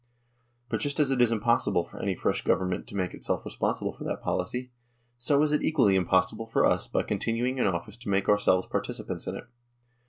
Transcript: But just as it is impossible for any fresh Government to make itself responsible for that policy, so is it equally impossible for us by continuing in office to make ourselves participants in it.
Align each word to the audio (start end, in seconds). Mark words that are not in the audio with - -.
But 0.67 0.79
just 0.79 0.99
as 0.99 1.11
it 1.11 1.21
is 1.21 1.31
impossible 1.31 1.83
for 1.83 2.01
any 2.01 2.15
fresh 2.15 2.43
Government 2.43 2.87
to 2.87 2.95
make 2.95 3.13
itself 3.13 3.45
responsible 3.45 3.93
for 3.93 4.03
that 4.05 4.23
policy, 4.23 4.71
so 5.15 5.39
is 5.43 5.51
it 5.51 5.61
equally 5.61 5.95
impossible 5.95 6.47
for 6.47 6.65
us 6.65 6.87
by 6.87 7.03
continuing 7.03 7.59
in 7.59 7.67
office 7.67 7.97
to 7.97 8.09
make 8.09 8.27
ourselves 8.27 8.65
participants 8.65 9.27
in 9.27 9.35
it. 9.35 9.45